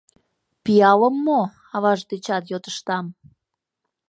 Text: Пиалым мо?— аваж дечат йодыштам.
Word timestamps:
Пиалым 0.63 1.15
мо?— 1.25 1.41
аваж 1.75 1.99
дечат 2.09 2.43
йодыштам. 2.51 3.05